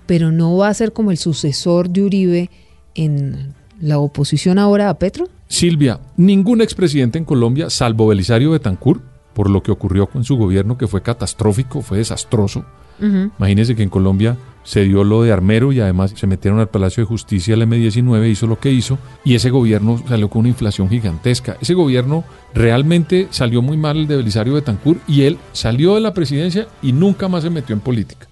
pero 0.06 0.32
no 0.32 0.58
va 0.58 0.68
a 0.68 0.74
ser 0.75 0.94
como 0.94 1.10
el 1.10 1.18
sucesor 1.18 1.89
de 1.89 2.03
Uribe 2.03 2.50
en 2.94 3.56
la 3.82 3.98
oposición 3.98 4.60
ahora 4.60 4.89
a 4.89 5.00
Petro? 5.00 5.27
Silvia, 5.48 6.00
ningún 6.18 6.62
expresidente 6.62 7.18
en 7.18 7.25
Colombia, 7.25 7.72
salvo 7.72 8.06
Belisario 8.06 8.51
Betancourt, 8.51 9.09
por 9.39 9.50
lo 9.50 9.63
que 9.63 9.72
ocurrió 9.72 10.08
con 10.08 10.25
su 10.25 10.36
gobierno, 10.36 10.77
que 10.77 10.86
fue 10.86 11.01
catastrófico, 11.01 11.81
fue 11.81 12.00
desastroso. 12.00 12.65
Imagínense 13.00 13.74
que 13.74 13.84
en 13.84 13.89
Colombia 13.89 14.36
se 14.65 14.84
dio 14.84 15.05
lo 15.05 15.24
de 15.24 15.31
Armero 15.31 15.72
y 15.72 15.79
además 15.79 16.12
se 16.13 16.27
metieron 16.27 16.60
al 16.60 16.67
Palacio 16.67 17.03
de 17.03 17.08
Justicia, 17.08 17.53
el 17.53 17.62
M19 17.62 18.29
hizo 18.29 18.48
lo 18.48 18.60
que 18.60 18.69
hizo 18.69 18.98
y 19.24 19.36
ese 19.36 19.50
gobierno 19.50 20.03
salió 20.10 20.29
con 20.29 20.41
una 20.41 20.50
inflación 20.50 20.89
gigantesca. 20.89 21.55
Ese 21.62 21.74
gobierno 21.74 22.25
realmente 22.53 23.29
salió 23.29 23.62
muy 23.62 23.77
mal 23.77 23.96
el 23.96 24.08
de 24.08 24.17
Belisario 24.17 24.55
Betancourt 24.55 25.00
y 25.08 25.22
él 25.22 25.38
salió 25.53 25.96
de 25.96 26.01
la 26.01 26.13
presidencia 26.13 26.67
y 26.81 26.91
nunca 26.91 27.29
más 27.29 27.43
se 27.43 27.50
metió 27.50 27.74
en 27.74 27.79
política. 27.79 28.27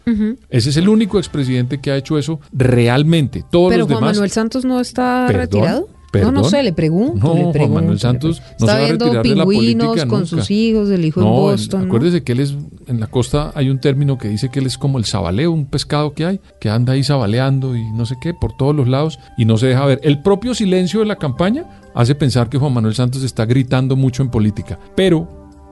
Ese 0.50 0.72
es 0.72 0.76
el 0.76 0.90
único 0.90 1.20
expresidente 1.20 1.80
que 1.80 1.92
ha 1.92 1.96
hecho 1.96 2.18
eso 2.18 2.42
realmente. 2.52 3.46
Todos 3.50 3.70
Pero 3.70 3.84
los 3.84 3.88
Juan 3.88 4.02
demás. 4.02 4.16
Manuel 4.18 4.32
Santos 4.32 4.66
no 4.66 4.82
está 4.82 5.24
¿Perdón? 5.26 5.42
retirado. 5.42 5.97
¿Perdón? 6.20 6.34
No, 6.36 6.42
no 6.42 6.50
sé, 6.50 6.64
le 6.64 6.74
pregunto. 6.74 7.28
No, 7.28 7.52
le 7.54 7.60
Juan 7.60 7.74
Manuel 7.74 8.00
Santos 8.00 8.40
no 8.40 8.46
se 8.46 8.52
está 8.66 8.66
va 8.80 8.86
a 8.86 8.88
retirar 8.88 9.24
de 9.24 9.36
la 9.36 9.46
pingüinos 9.46 9.88
política 9.88 10.08
con 10.08 10.20
nunca. 10.22 10.26
sus 10.30 10.52
hijos, 10.52 10.90
el 10.90 11.06
hijo 11.06 11.22
No, 11.22 11.28
en 11.28 11.34
en- 11.34 11.42
Boston. 11.42 11.80
¿no? 11.82 11.86
acuérdese 11.88 12.24
que 12.24 12.32
él 12.34 12.40
es, 12.40 12.56
en 12.88 13.00
la 13.00 13.08
costa 13.08 13.52
hay 13.56 13.70
un 13.70 13.80
término 13.80 14.18
que 14.18 14.28
dice 14.28 14.50
que 14.50 14.60
él 14.60 14.66
es 14.66 14.78
como 14.78 14.98
el 14.98 15.06
sabaleo, 15.06 15.52
un 15.52 15.66
pescado 15.66 16.14
que 16.14 16.26
hay, 16.26 16.40
que 16.60 16.70
anda 16.70 16.94
ahí 16.94 17.04
sabaleando 17.04 17.76
y 17.76 17.84
no 17.92 18.06
sé 18.06 18.16
qué, 18.22 18.34
por 18.34 18.56
todos 18.58 18.76
los 18.76 18.88
lados 18.88 19.20
y 19.38 19.46
no 19.46 19.58
se 19.58 19.68
deja 19.68 19.86
ver. 19.86 20.00
El 20.04 20.22
propio 20.22 20.54
silencio 20.54 21.00
de 21.02 21.06
la 21.06 21.16
campaña 21.18 21.66
hace 21.96 22.16
pensar 22.16 22.50
que 22.50 22.58
Juan 22.58 22.74
Manuel 22.74 22.96
Santos 22.96 23.24
está 23.24 23.46
gritando 23.46 23.96
mucho 23.96 24.22
en 24.24 24.30
política. 24.30 24.78
Pero, 24.96 25.28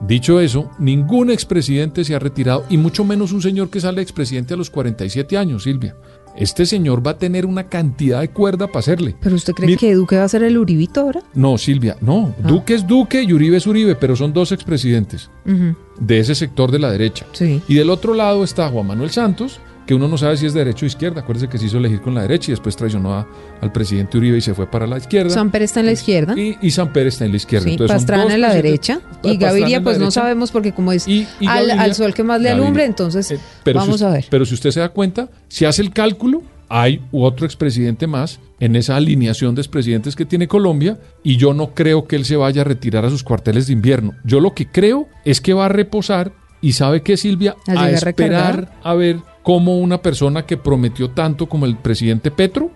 dicho 0.06 0.40
eso, 0.40 0.70
ningún 0.78 1.30
expresidente 1.30 2.04
se 2.04 2.14
ha 2.14 2.18
retirado 2.18 2.64
y 2.68 2.76
mucho 2.76 3.04
menos 3.04 3.32
un 3.32 3.40
señor 3.42 3.70
que 3.70 3.80
sale 3.80 4.02
expresidente 4.02 4.54
a 4.54 4.56
los 4.56 4.68
47 4.70 5.38
años, 5.38 5.62
Silvia. 5.62 5.96
Este 6.36 6.66
señor 6.66 7.06
va 7.06 7.12
a 7.12 7.18
tener 7.18 7.46
una 7.46 7.64
cantidad 7.68 8.20
de 8.20 8.28
cuerda 8.30 8.66
para 8.66 8.80
hacerle. 8.80 9.14
¿Pero 9.20 9.36
usted 9.36 9.52
cree 9.54 9.76
que 9.76 9.94
Duque 9.94 10.16
va 10.16 10.24
a 10.24 10.28
ser 10.28 10.42
el 10.42 10.58
Uribito 10.58 11.00
ahora? 11.00 11.22
No, 11.34 11.56
Silvia, 11.58 11.96
no. 12.00 12.34
Ah. 12.42 12.46
Duque 12.48 12.74
es 12.74 12.86
Duque 12.86 13.22
y 13.22 13.32
Uribe 13.32 13.56
es 13.56 13.66
Uribe, 13.66 13.94
pero 13.96 14.16
son 14.16 14.32
dos 14.32 14.52
expresidentes 14.52 15.30
Ujú. 15.46 15.74
de 15.98 16.18
ese 16.18 16.34
sector 16.34 16.70
de 16.70 16.78
la 16.78 16.90
derecha. 16.90 17.26
Sí. 17.32 17.62
Y 17.68 17.74
del 17.74 17.90
otro 17.90 18.14
lado 18.14 18.44
está 18.44 18.68
Juan 18.68 18.86
Manuel 18.86 19.10
Santos, 19.10 19.60
que 19.86 19.94
uno 19.94 20.08
no 20.08 20.18
sabe 20.18 20.36
si 20.36 20.46
es 20.46 20.52
de 20.52 20.60
derecha 20.60 20.84
o 20.84 20.86
izquierda. 20.86 21.20
Acuérdese 21.20 21.48
que 21.48 21.58
se 21.58 21.66
hizo 21.66 21.78
elegir 21.78 22.00
con 22.00 22.14
la 22.14 22.22
derecha 22.22 22.50
y 22.50 22.52
después 22.54 22.74
traicionó 22.76 23.14
a- 23.14 23.26
al 23.60 23.72
presidente 23.72 24.18
Uribe 24.18 24.38
y 24.38 24.40
se 24.40 24.52
fue 24.54 24.66
para 24.70 24.86
la 24.86 24.98
izquierda. 24.98 25.30
Samper 25.30 25.62
está 25.62 25.80
en 25.80 25.86
la 25.86 25.92
izquierda. 25.92 26.34
y, 26.38 26.56
y 26.60 26.70
Samper 26.70 27.06
está 27.06 27.24
en 27.24 27.30
la 27.30 27.36
izquierda. 27.36 27.64
Sí, 27.64 27.70
Entonces 27.72 27.92
son 27.92 28.06
Pastrana 28.06 28.34
en 28.34 28.40
la 28.40 28.52
derecha. 28.52 29.00
Y 29.22 29.36
Gaviria, 29.36 29.82
pues 29.82 29.98
no 29.98 30.10
sabemos 30.10 30.50
porque 30.50 30.72
como 30.72 30.92
es 30.92 31.06
y 31.08 31.26
al, 31.46 31.68
Gaviria- 31.68 31.80
al 31.82 31.94
sol 31.94 32.14
que 32.14 32.22
más 32.24 32.40
le 32.40 32.48
Gaviria. 32.48 32.64
alumbre, 32.64 32.84
entonces 32.84 33.30
Eh, 33.30 33.38
pero 33.62 33.78
vamos 33.80 33.98
si, 34.00 34.04
a 34.04 34.10
ver. 34.10 34.24
Pero 34.28 34.44
si 34.44 34.54
usted 34.54 34.70
se 34.72 34.80
da 34.80 34.88
cuenta, 34.88 35.28
si 35.48 35.64
hace 35.64 35.82
el 35.82 35.92
cálculo, 35.92 36.42
hay 36.68 37.00
otro 37.12 37.46
expresidente 37.46 38.08
más 38.08 38.40
en 38.58 38.74
esa 38.74 38.96
alineación 38.96 39.54
de 39.54 39.60
expresidentes 39.60 40.16
que 40.16 40.24
tiene 40.24 40.48
Colombia 40.48 40.98
y 41.22 41.36
yo 41.36 41.54
no 41.54 41.74
creo 41.74 42.08
que 42.08 42.16
él 42.16 42.24
se 42.24 42.34
vaya 42.34 42.62
a 42.62 42.64
retirar 42.64 43.04
a 43.04 43.10
sus 43.10 43.22
cuarteles 43.22 43.68
de 43.68 43.72
invierno. 43.74 44.14
Yo 44.24 44.40
lo 44.40 44.52
que 44.52 44.66
creo 44.66 45.06
es 45.24 45.40
que 45.40 45.54
va 45.54 45.66
a 45.66 45.68
reposar 45.68 46.32
y 46.60 46.72
sabe 46.72 47.02
que 47.02 47.16
Silvia, 47.16 47.54
¿A 47.68 47.82
a, 47.84 47.90
esperar 47.90 48.72
a 48.82 48.94
ver 48.94 49.18
cómo 49.46 49.78
una 49.78 50.02
persona 50.02 50.44
que 50.44 50.56
prometió 50.56 51.10
tanto 51.10 51.48
como 51.48 51.66
el 51.66 51.76
presidente 51.76 52.32
Petro 52.32 52.72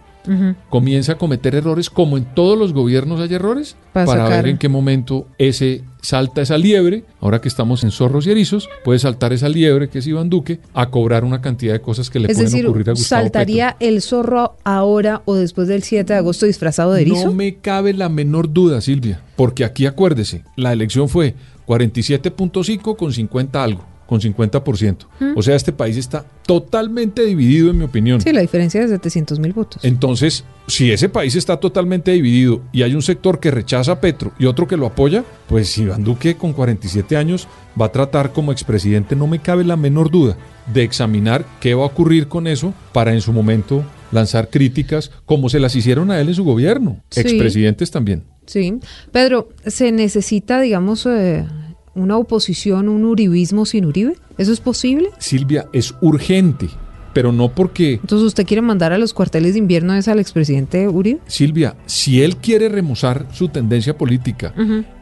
comienza 0.68 1.12
a 1.12 1.14
cometer 1.18 1.56
errores, 1.56 1.90
como 1.90 2.16
en 2.16 2.26
todos 2.26 2.56
los 2.56 2.72
gobiernos 2.72 3.18
hay 3.18 3.34
errores, 3.34 3.76
Pa' 3.92 4.04
para 4.04 4.28
ver 4.28 4.46
en 4.46 4.56
qué 4.56 4.68
momento 4.68 5.26
ese 5.36 5.82
salta 6.00 6.42
esa 6.42 6.56
liebre, 6.58 7.02
ahora 7.20 7.40
que 7.40 7.48
estamos 7.48 7.82
en 7.82 7.90
zorros 7.90 8.28
y 8.28 8.30
erizos, 8.30 8.68
puede 8.84 9.00
saltar 9.00 9.32
esa 9.32 9.48
liebre 9.48 9.88
que 9.88 9.98
es 9.98 10.06
Iván 10.06 10.30
Duque 10.30 10.60
a 10.72 10.90
cobrar 10.90 11.24
una 11.24 11.40
cantidad 11.40 11.72
de 11.72 11.80
cosas 11.80 12.08
que 12.08 12.20
le 12.20 12.28
Es 12.28 12.34
pueden 12.34 12.52
decir, 12.52 12.66
ocurrir 12.66 12.90
a 12.90 12.92
Gustavo 12.92 13.22
¿saltaría 13.22 13.76
el 13.80 14.00
zorro 14.00 14.54
ahora 14.62 15.22
o 15.24 15.34
después 15.34 15.66
del 15.66 15.82
7 15.82 16.12
de 16.12 16.18
agosto 16.20 16.46
disfrazado 16.46 16.92
de 16.92 17.02
erizo? 17.02 17.24
No 17.26 17.32
me 17.32 17.56
cabe 17.56 17.94
la 17.94 18.08
menor 18.08 18.52
duda, 18.52 18.80
Silvia, 18.80 19.22
porque 19.34 19.64
aquí 19.64 19.86
acuérdese, 19.86 20.44
la 20.54 20.72
elección 20.72 21.08
fue 21.08 21.34
47.5 21.66 22.96
con 22.96 23.12
50 23.12 23.60
algo, 23.64 23.84
con 24.10 24.20
50%. 24.20 25.06
Mm. 25.20 25.32
O 25.36 25.42
sea, 25.42 25.54
este 25.54 25.70
país 25.70 25.96
está 25.96 26.26
totalmente 26.44 27.24
dividido, 27.24 27.70
en 27.70 27.78
mi 27.78 27.84
opinión. 27.84 28.20
Sí, 28.20 28.32
la 28.32 28.40
diferencia 28.40 28.82
es 28.82 28.90
de 28.90 28.96
700 28.96 29.38
mil 29.38 29.52
votos. 29.52 29.84
Entonces, 29.84 30.42
si 30.66 30.90
ese 30.90 31.08
país 31.08 31.36
está 31.36 31.58
totalmente 31.60 32.10
dividido 32.10 32.60
y 32.72 32.82
hay 32.82 32.96
un 32.96 33.02
sector 33.02 33.38
que 33.38 33.52
rechaza 33.52 33.92
a 33.92 34.00
Petro 34.00 34.32
y 34.36 34.46
otro 34.46 34.66
que 34.66 34.76
lo 34.76 34.86
apoya, 34.86 35.24
pues 35.48 35.78
Iván 35.78 36.02
Duque 36.02 36.34
con 36.34 36.52
47 36.52 37.16
años 37.16 37.46
va 37.80 37.86
a 37.86 37.92
tratar 37.92 38.32
como 38.32 38.50
expresidente, 38.50 39.14
no 39.14 39.28
me 39.28 39.38
cabe 39.38 39.62
la 39.62 39.76
menor 39.76 40.10
duda, 40.10 40.36
de 40.74 40.82
examinar 40.82 41.44
qué 41.60 41.74
va 41.74 41.84
a 41.84 41.86
ocurrir 41.86 42.26
con 42.26 42.48
eso 42.48 42.74
para 42.92 43.14
en 43.14 43.20
su 43.20 43.32
momento 43.32 43.84
lanzar 44.10 44.50
críticas 44.50 45.12
como 45.24 45.48
se 45.48 45.60
las 45.60 45.76
hicieron 45.76 46.10
a 46.10 46.20
él 46.20 46.28
en 46.30 46.34
su 46.34 46.42
gobierno, 46.42 47.00
Sí. 47.10 47.20
expresidentes 47.20 47.92
también. 47.92 48.24
Sí. 48.46 48.80
Pedro, 49.12 49.50
¿se 49.64 49.92
necesita, 49.92 50.60
digamos, 50.60 51.06
eh, 51.06 51.46
una 51.94 52.16
oposición, 52.16 52.88
un 52.88 53.04
uribismo 53.04 53.66
sin 53.66 53.84
Uribe? 53.84 54.16
¿Eso 54.38 54.52
es 54.52 54.60
posible? 54.60 55.10
Silvia, 55.18 55.66
es 55.72 55.94
urgente, 56.00 56.68
pero 57.12 57.32
no 57.32 57.48
porque 57.48 57.94
Entonces, 57.94 58.26
¿usted 58.26 58.46
quiere 58.46 58.62
mandar 58.62 58.92
a 58.92 58.98
los 58.98 59.12
cuarteles 59.12 59.54
de 59.54 59.58
invierno 59.58 59.94
es 59.94 60.08
al 60.08 60.20
expresidente 60.20 60.88
Uribe? 60.88 61.20
Silvia, 61.26 61.76
si 61.86 62.22
él 62.22 62.36
quiere 62.36 62.68
remozar 62.68 63.26
su 63.32 63.48
tendencia 63.48 63.96
política 63.96 64.54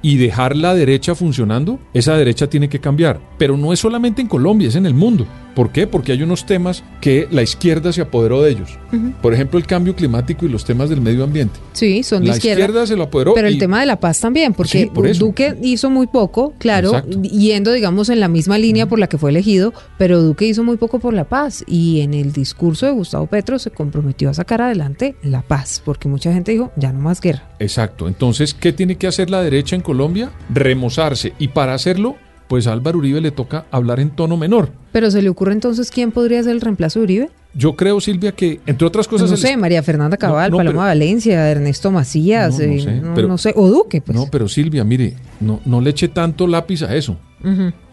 y 0.02 0.16
dejar 0.16 0.56
la 0.56 0.74
derecha 0.74 1.14
funcionando, 1.14 1.78
esa 1.94 2.16
derecha 2.16 2.48
tiene 2.48 2.68
que 2.68 2.80
cambiar. 2.80 3.20
Pero 3.38 3.56
no 3.56 3.72
es 3.72 3.80
solamente 3.80 4.22
en 4.22 4.28
Colombia, 4.28 4.68
es 4.68 4.76
en 4.76 4.86
el 4.86 4.94
mundo. 4.94 5.26
¿Por 5.58 5.72
qué? 5.72 5.88
Porque 5.88 6.12
hay 6.12 6.22
unos 6.22 6.46
temas 6.46 6.84
que 7.00 7.26
la 7.32 7.42
izquierda 7.42 7.92
se 7.92 8.00
apoderó 8.00 8.42
de 8.42 8.52
ellos. 8.52 8.78
Por 9.20 9.34
ejemplo, 9.34 9.58
el 9.58 9.66
cambio 9.66 9.96
climático 9.96 10.46
y 10.46 10.48
los 10.48 10.64
temas 10.64 10.88
del 10.88 11.00
medio 11.00 11.24
ambiente. 11.24 11.58
Sí, 11.72 12.04
son 12.04 12.22
de 12.22 12.28
La 12.28 12.36
izquierda. 12.36 12.60
izquierda 12.60 12.86
se 12.86 12.94
lo 12.94 13.02
apoderó 13.02 13.34
Pero 13.34 13.48
el 13.48 13.58
tema 13.58 13.80
de 13.80 13.86
la 13.86 13.98
paz 13.98 14.20
también, 14.20 14.54
porque 14.54 14.82
Sí, 14.84 14.86
por 14.86 15.08
eso. 15.08 15.24
Duque 15.24 15.56
hizo 15.60 15.90
muy 15.90 16.06
poco, 16.06 16.52
claro, 16.58 16.90
Exacto. 16.90 17.22
yendo, 17.22 17.72
digamos, 17.72 18.08
en 18.08 18.20
la 18.20 18.28
misma 18.28 18.56
línea 18.56 18.86
por 18.86 19.00
la 19.00 19.08
que 19.08 19.18
fue 19.18 19.30
elegido, 19.30 19.74
pero 19.98 20.22
Duque 20.22 20.46
hizo 20.46 20.62
muy 20.62 20.76
poco 20.76 21.00
por 21.00 21.12
la 21.12 21.24
paz. 21.24 21.64
Y 21.66 22.02
en 22.02 22.14
el 22.14 22.32
discurso 22.32 22.86
de 22.86 22.92
Gustavo 22.92 23.26
Petro 23.26 23.58
se 23.58 23.72
comprometió 23.72 24.30
a 24.30 24.34
sacar 24.34 24.62
adelante 24.62 25.16
la 25.24 25.42
paz, 25.42 25.82
porque 25.84 26.06
mucha 26.06 26.32
gente 26.32 26.52
dijo, 26.52 26.70
ya 26.76 26.92
no 26.92 27.00
más 27.00 27.20
guerra. 27.20 27.50
Exacto. 27.58 28.06
Entonces, 28.06 28.54
¿qué 28.54 28.72
tiene 28.72 28.94
que 28.94 29.08
hacer 29.08 29.28
la 29.28 29.42
derecha 29.42 29.74
en 29.74 29.82
Colombia? 29.82 30.30
Remozarse. 30.50 31.32
Y 31.40 31.48
para 31.48 31.74
hacerlo, 31.74 32.14
pues 32.48 32.66
a 32.66 32.72
Álvaro 32.72 32.98
Uribe 32.98 33.20
le 33.20 33.30
toca 33.30 33.66
hablar 33.70 34.00
en 34.00 34.10
tono 34.10 34.36
menor. 34.36 34.70
Pero 34.92 35.10
se 35.10 35.22
le 35.22 35.28
ocurre 35.28 35.52
entonces 35.52 35.90
quién 35.90 36.10
podría 36.12 36.42
ser 36.42 36.52
el 36.52 36.60
reemplazo 36.60 36.98
de 37.00 37.04
Uribe? 37.04 37.30
Yo 37.54 37.76
creo, 37.76 38.00
Silvia, 38.00 38.32
que 38.32 38.60
entre 38.66 38.86
otras 38.86 39.06
cosas... 39.08 39.30
no 39.30 39.36
sé, 39.36 39.56
María 39.56 39.82
Fernanda 39.82 40.16
Cabal, 40.16 40.50
no, 40.50 40.56
Paloma 40.58 40.72
pero- 40.80 40.86
Valencia, 40.88 41.50
Ernesto 41.50 41.90
Macías, 41.90 42.58
eh, 42.60 42.80
sé, 42.80 43.00
no, 43.00 43.14
pero- 43.14 43.28
no 43.28 43.38
sé, 43.38 43.52
o 43.56 43.68
Duque, 43.68 44.00
pues. 44.00 44.16
No, 44.16 44.26
pero 44.30 44.48
Silvia, 44.48 44.84
mire, 44.84 45.14
no, 45.40 45.60
no 45.64 45.80
le 45.80 45.90
eche 45.90 46.08
tanto 46.08 46.46
lápiz 46.46 46.82
a 46.82 46.94
eso. 46.94 47.16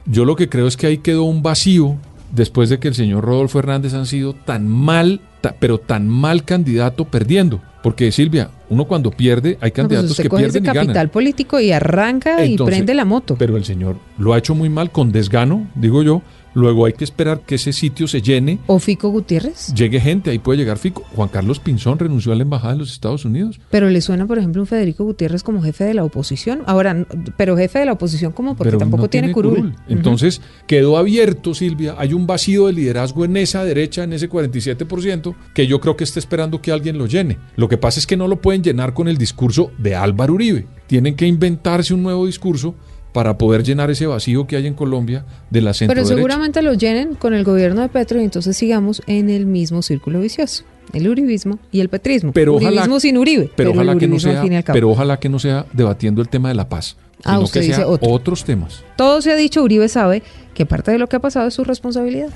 Yo 0.06 0.26
lo 0.26 0.36
que 0.36 0.50
creo 0.50 0.68
es 0.68 0.78
que 0.78 0.88
ahí 0.88 0.98
quedó 1.00 1.24
un 1.24 1.42
vacío 1.42 1.96
después 2.32 2.70
de 2.70 2.80
que 2.80 2.88
el 2.90 2.96
señor 2.96 3.24
Rodolfo 3.24 3.60
Hernández 3.60 3.94
han 3.94 4.06
sido 4.06 4.34
tan 4.34 4.68
mal, 4.68 5.22
ta- 5.42 5.56
pero 5.60 5.78
tan 5.80 6.08
mal 6.08 6.44
candidato 6.44 7.06
perdiendo. 7.06 7.62
Porque 7.86 8.12
Silvia, 8.12 8.50
uno 8.68 8.86
cuando 8.86 9.12
pierde, 9.12 9.50
hay 9.50 9.54
No, 9.54 9.60
pues 9.60 9.74
candidatos 9.74 10.18
que 10.18 10.28
coge 10.28 10.46
ese 10.46 10.54
pierden 10.54 10.64
y 10.64 10.74
capital 10.74 10.96
ganan. 10.96 11.10
político 11.10 11.60
y 11.60 11.72
arranca 11.72 12.44
y 12.44 12.58
prende 12.58 12.96
la 12.96 13.06
moto. 13.06 13.36
Pero 13.38 13.58
el 13.58 13.64
señor 13.64 13.98
lo 14.18 14.34
ha 14.34 14.40
hecho 14.40 14.56
muy 14.56 14.70
mal, 14.70 14.90
con 14.90 15.12
desgano, 15.12 15.68
digo 15.76 16.02
yo. 16.02 16.24
Luego 16.56 16.86
hay 16.86 16.94
que 16.94 17.04
esperar 17.04 17.42
que 17.42 17.56
ese 17.56 17.74
sitio 17.74 18.08
se 18.08 18.22
llene, 18.22 18.60
¿O 18.68 18.80
Fico 18.80 19.10
Gutiérrez? 19.10 19.74
llegue 19.74 20.00
gente, 20.00 20.32
ahí 20.32 20.40
puede 20.40 20.58
llegar 20.58 20.78
Fico. 20.78 21.04
Juan 21.14 21.30
Carlos 21.30 21.60
Pinzón 21.60 22.00
renunció 22.00 22.32
a 22.32 22.36
la 22.36 22.44
embajada 22.44 22.74
de 22.74 22.80
los 22.80 22.92
Estados 22.92 23.26
Unidos. 23.26 23.60
Pero 23.70 23.90
le 23.90 24.02
suena, 24.02 24.26
por 24.26 24.38
ejemplo, 24.38 24.62
un 24.62 24.68
Federico 24.68 25.04
Gutiérrez 25.04 25.44
como 25.44 25.62
jefe 25.62 25.84
de 25.84 25.94
la 25.94 26.04
oposición. 26.04 26.62
Ahora, 26.66 27.06
pero 27.38 27.58
jefe 27.58 27.80
de 27.80 27.86
la 27.86 27.92
oposición 27.94 28.32
como 28.32 28.56
porque 28.56 28.70
pero 28.70 28.80
tampoco 28.80 29.04
no 29.04 29.10
tiene, 29.10 29.32
curul. 29.32 29.76
Entonces 29.88 30.42
quedó 30.66 30.98
abierto, 30.98 31.54
Silvia. 31.54 31.96
Hay 31.98 32.14
un 32.14 32.26
vacío 32.26 32.68
de 32.68 32.74
liderazgo 32.74 33.26
en 33.26 33.36
esa 33.38 33.64
derecha, 33.66 34.04
en 34.04 34.14
ese 34.14 34.30
47%, 34.30 35.36
que 35.54 35.68
yo 35.68 35.82
creo 35.82 35.98
que 35.98 36.06
está 36.06 36.20
esperando 36.20 36.62
que 36.62 36.72
alguien 36.72 36.98
lo 36.98 37.06
llene. 37.06 37.38
Lo 37.58 37.68
que 37.68 37.78
pasa 37.78 38.00
es 38.00 38.08
que 38.08 38.18
no 38.18 38.28
lo 38.28 38.42
pueden 38.42 38.64
llenar 38.64 38.94
con 38.94 39.08
el 39.08 39.18
discurso 39.18 39.72
de 39.78 39.96
Álvaro 39.96 40.34
Uribe. 40.34 40.68
Tienen 40.88 41.16
que 41.16 41.28
inventarse 41.28 41.94
un 41.94 42.04
nuevo 42.04 42.26
discurso 42.26 42.76
para 43.16 43.38
poder 43.38 43.64
llenar 43.64 43.90
ese 43.90 44.08
vacío 44.08 44.46
que 44.46 44.58
hay 44.58 44.68
en 44.68 44.74
Colombia 44.74 45.24
de 45.50 45.62
la 45.62 45.74
centro 45.74 45.96
Pero 45.96 46.06
seguramente 46.06 46.62
lo 46.62 46.74
llenen 46.74 47.16
con 47.16 47.34
el 47.34 47.46
gobierno 47.46 47.80
de 47.82 47.88
Petro 47.88 48.20
y 48.20 48.26
entonces 48.26 48.58
sigamos 48.58 49.02
en 49.08 49.30
el 49.30 49.46
mismo 49.46 49.82
círculo 49.84 50.20
vicioso. 50.20 50.66
El 50.92 51.08
uribismo 51.08 51.58
y 51.72 51.80
el 51.80 51.88
petrismo. 51.88 52.34
Pero 52.34 52.56
uribismo 52.56 52.82
ojalá, 52.82 53.00
sin 53.00 53.18
Uribe. 53.18 53.50
Pero, 53.56 53.72
ojalá 53.72 53.98
que 53.98 54.10
no 54.10 54.20
sea, 54.20 54.44
pero 54.74 54.90
ojalá 54.90 55.18
que 55.18 55.30
no 55.30 55.40
sea 55.40 55.66
debatiendo 55.72 56.22
el 56.22 56.28
tema 56.28 56.50
de 56.50 56.56
la 56.56 56.68
paz, 56.68 56.98
Ah, 57.24 57.36
sino 57.36 57.44
usted 57.44 57.62
que 57.62 57.68
dice 57.68 57.78
sea 57.78 57.88
otro. 57.88 58.10
otros 58.12 58.44
temas. 58.44 58.84
Todo 58.98 59.22
se 59.22 59.32
ha 59.32 59.38
dicho, 59.38 59.64
Uribe 59.64 59.88
sabe 59.88 60.22
que 60.54 60.66
parte 60.66 60.92
de 60.92 60.98
lo 60.98 61.08
que 61.08 61.16
ha 61.16 61.22
pasado 61.22 61.48
es 61.48 61.54
su 61.54 61.64
responsabilidad. 61.64 62.32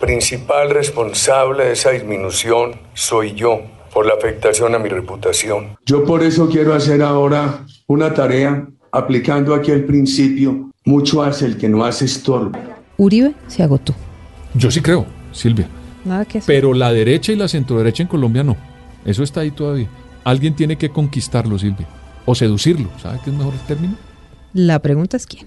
Principal 0.00 0.70
responsable 0.70 1.66
de 1.66 1.72
esa 1.72 1.90
disminución 1.90 2.80
soy 2.94 3.34
yo 3.34 3.60
por 3.92 4.06
la 4.06 4.14
afectación 4.14 4.74
a 4.74 4.78
mi 4.78 4.88
reputación. 4.88 5.76
Yo 5.84 6.04
por 6.04 6.22
eso 6.22 6.48
quiero 6.48 6.72
hacer 6.72 7.02
ahora 7.02 7.66
una 7.86 8.14
tarea 8.14 8.66
aplicando 8.92 9.54
aquí 9.54 9.70
el 9.70 9.84
principio, 9.84 10.70
mucho 10.84 11.22
hace 11.22 11.46
el 11.46 11.56
que 11.56 11.68
no 11.68 11.84
hace 11.84 12.04
estorbo. 12.04 12.58
Uribe 12.98 13.34
se 13.48 13.62
agotó. 13.62 13.94
Yo 14.54 14.70
sí 14.70 14.80
creo, 14.80 15.06
Silvia. 15.32 15.66
Nada 16.04 16.24
que 16.24 16.38
hacer. 16.38 16.54
Pero 16.54 16.74
la 16.74 16.92
derecha 16.92 17.32
y 17.32 17.36
la 17.36 17.48
centroderecha 17.48 18.02
en 18.02 18.08
Colombia 18.08 18.44
no. 18.44 18.56
Eso 19.04 19.22
está 19.22 19.40
ahí 19.40 19.50
todavía. 19.50 19.88
Alguien 20.24 20.54
tiene 20.54 20.76
que 20.76 20.90
conquistarlo, 20.90 21.58
Silvia. 21.58 21.88
O 22.26 22.34
seducirlo. 22.34 22.88
¿Sabe 23.00 23.18
qué 23.24 23.30
es 23.30 23.36
mejor 23.36 23.54
el 23.54 23.60
término? 23.60 23.94
La 24.52 24.78
pregunta 24.80 25.16
es 25.16 25.26
quién. 25.26 25.46